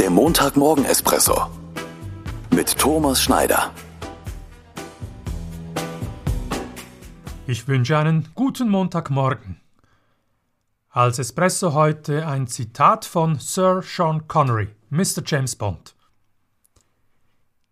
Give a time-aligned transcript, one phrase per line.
[0.00, 1.50] Der Montagmorgen-Espresso
[2.54, 3.70] mit Thomas Schneider.
[7.46, 9.60] Ich wünsche einen guten Montagmorgen.
[10.88, 15.22] Als Espresso heute ein Zitat von Sir Sean Connery, Mr.
[15.26, 15.94] James Bond.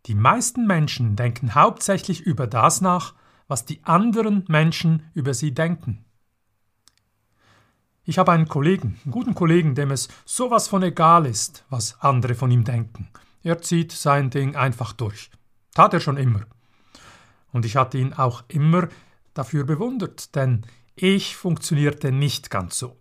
[0.05, 3.15] Die meisten Menschen denken hauptsächlich über das nach,
[3.47, 6.05] was die anderen Menschen über sie denken.
[8.09, 12.35] Ich habe einen Kollegen, einen guten Kollegen, dem es sowas von egal ist, was andere
[12.35, 13.11] von ihm denken.
[13.43, 15.31] Er zieht sein Ding einfach durch.
[15.75, 16.41] Tat er schon immer.
[17.53, 18.89] Und ich hatte ihn auch immer
[19.35, 20.63] dafür bewundert, denn
[20.97, 22.97] ich funktionierte nicht ganz so.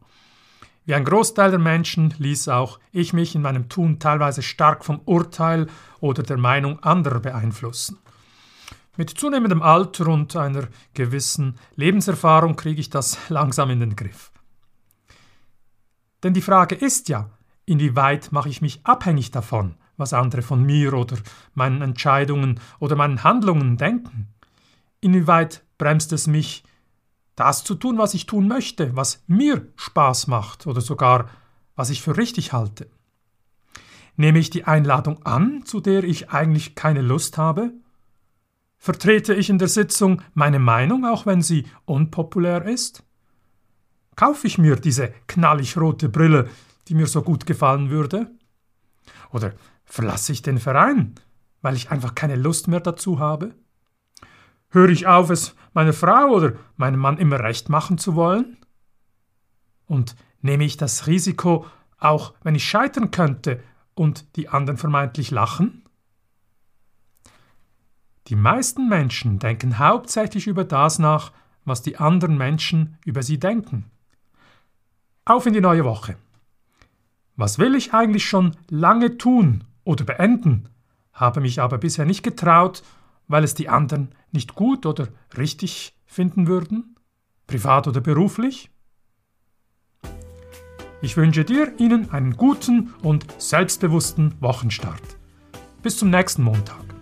[0.84, 5.00] Wie ein Großteil der Menschen ließ auch ich mich in meinem Tun teilweise stark vom
[5.06, 5.68] Urteil
[6.02, 7.98] oder der Meinung anderer beeinflussen.
[8.98, 14.32] Mit zunehmendem Alter und einer gewissen Lebenserfahrung kriege ich das langsam in den Griff.
[16.24, 17.30] Denn die Frage ist ja,
[17.66, 21.18] inwieweit mache ich mich abhängig davon, was andere von mir oder
[21.54, 24.28] meinen Entscheidungen oder meinen Handlungen denken?
[25.00, 26.64] Inwieweit bremst es mich,
[27.36, 31.30] das zu tun, was ich tun möchte, was mir Spaß macht oder sogar
[31.76, 32.90] was ich für richtig halte?
[34.16, 37.72] Nehme ich die Einladung an, zu der ich eigentlich keine Lust habe?
[38.80, 43.04] Vertrete ich in der Sitzung meine Meinung, auch wenn sie unpopulär ist?
[44.18, 46.50] Kaufe ich mir diese knallig rote Brille,
[46.88, 48.32] die mir so gut gefallen würde?
[49.32, 49.54] Oder
[49.86, 51.14] verlasse ich den Verein,
[51.62, 53.54] weil ich einfach keine Lust mehr dazu habe?
[54.70, 58.58] Höre ich auf, es meiner Frau oder meinem Mann immer recht machen zu wollen?
[59.86, 61.68] Und nehme ich das Risiko,
[62.00, 63.62] auch wenn ich scheitern könnte
[63.94, 65.84] und die anderen vermeintlich lachen?
[68.30, 71.32] Die meisten Menschen denken hauptsächlich über das nach,
[71.66, 73.92] was die anderen Menschen über sie denken.
[75.28, 76.16] Auf in die neue Woche.
[77.36, 80.70] Was will ich eigentlich schon lange tun oder beenden,
[81.12, 82.82] habe mich aber bisher nicht getraut,
[83.28, 86.96] weil es die anderen nicht gut oder richtig finden würden,
[87.46, 88.72] privat oder beruflich?
[91.02, 95.18] Ich wünsche dir Ihnen einen guten und selbstbewussten Wochenstart.
[95.84, 96.97] Bis zum nächsten Montag.